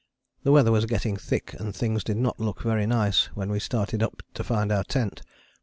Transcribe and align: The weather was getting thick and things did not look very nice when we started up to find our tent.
The 0.41 0.51
weather 0.51 0.71
was 0.71 0.87
getting 0.87 1.15
thick 1.15 1.53
and 1.59 1.75
things 1.75 2.03
did 2.03 2.17
not 2.17 2.39
look 2.39 2.63
very 2.63 2.87
nice 2.87 3.25
when 3.35 3.51
we 3.51 3.59
started 3.59 4.01
up 4.01 4.23
to 4.33 4.43
find 4.43 4.71
our 4.71 4.83
tent. 4.83 5.21